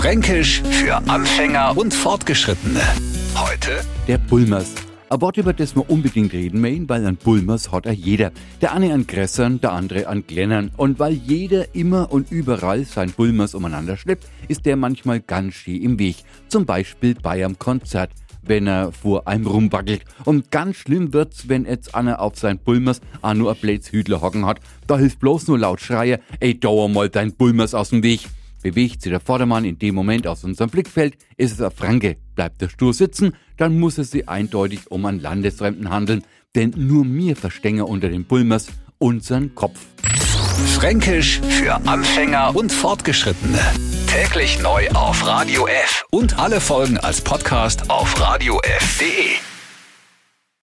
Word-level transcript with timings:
Fränkisch 0.00 0.62
für 0.62 0.96
Anfänger 1.10 1.76
und 1.76 1.92
Fortgeschrittene. 1.92 2.80
Heute 3.34 3.82
Der 4.08 4.16
Bulmers. 4.16 4.72
Ein 5.10 5.20
Wort, 5.20 5.36
über 5.36 5.52
das 5.52 5.76
wir 5.76 5.90
unbedingt 5.90 6.32
reden 6.32 6.62
möchten, 6.62 6.88
weil 6.88 7.04
ein 7.04 7.16
Bulmers 7.16 7.70
hat 7.70 7.84
er 7.84 7.92
jeder. 7.92 8.32
Der 8.62 8.72
eine 8.72 8.94
an 8.94 9.06
Grässern, 9.06 9.60
der 9.60 9.72
andere 9.72 10.06
an 10.06 10.26
Glennern. 10.26 10.70
Und 10.78 10.98
weil 10.98 11.12
jeder 11.12 11.74
immer 11.74 12.10
und 12.10 12.32
überall 12.32 12.86
sein 12.86 13.10
Bulmers 13.10 13.54
umeinander 13.54 13.98
schleppt, 13.98 14.26
ist 14.48 14.64
der 14.64 14.76
manchmal 14.76 15.20
ganz 15.20 15.52
schön 15.52 15.82
im 15.82 15.98
Weg. 15.98 16.16
Zum 16.48 16.64
Beispiel 16.64 17.14
bei 17.14 17.44
einem 17.44 17.58
Konzert 17.58 18.10
wenn 18.42 18.66
er 18.66 18.90
vor 18.90 19.28
einem 19.28 19.46
rumwackelt. 19.46 20.02
Und 20.24 20.50
ganz 20.50 20.76
schlimm 20.76 21.12
wird's, 21.12 21.50
wenn 21.50 21.66
jetzt 21.66 21.94
einer 21.94 22.20
auf 22.20 22.38
sein 22.38 22.58
Bulmers 22.58 23.02
auch 23.20 23.34
nur 23.34 23.52
ein 23.52 23.58
Blöds 23.60 23.92
Hüdler 23.92 24.22
hocken 24.22 24.46
hat. 24.46 24.60
Da 24.86 24.96
hilft 24.96 25.20
bloß 25.20 25.48
nur 25.48 25.58
laut 25.58 25.82
schreien, 25.82 26.20
ey, 26.40 26.58
dauer 26.58 26.88
mal 26.88 27.10
dein 27.10 27.34
Bulmers 27.34 27.74
aus 27.74 27.90
dem 27.90 28.02
Weg. 28.02 28.20
Bewegt 28.62 29.02
sich 29.02 29.10
der 29.10 29.20
Vordermann 29.20 29.64
in 29.64 29.78
dem 29.78 29.94
Moment 29.94 30.26
aus 30.26 30.44
unserem 30.44 30.70
Blickfeld, 30.70 31.16
ist 31.36 31.52
es 31.52 31.60
ein 31.60 31.70
Franke. 31.70 32.16
Bleibt 32.34 32.60
er 32.62 32.68
stur 32.68 32.92
sitzen, 32.92 33.34
dann 33.56 33.78
muss 33.78 33.98
es 33.98 34.10
sich 34.10 34.28
eindeutig 34.28 34.90
um 34.90 35.06
einen 35.06 35.20
Landesfremden 35.20 35.90
handeln, 35.90 36.24
denn 36.54 36.74
nur 36.76 37.04
mir 37.04 37.36
verstänge 37.36 37.86
unter 37.86 38.08
den 38.08 38.24
Bulmers 38.24 38.68
unseren 38.98 39.54
Kopf. 39.54 39.80
Fränkisch 40.76 41.40
für 41.40 41.74
Anfänger 41.86 42.54
und 42.54 42.70
Fortgeschrittene. 42.70 43.60
Täglich 44.06 44.60
neu 44.62 44.88
auf 44.90 45.26
Radio 45.26 45.66
F 45.66 46.04
und 46.10 46.38
alle 46.38 46.60
Folgen 46.60 46.98
als 46.98 47.20
Podcast 47.20 47.88
auf 47.88 48.20
radiof.de. 48.20 49.49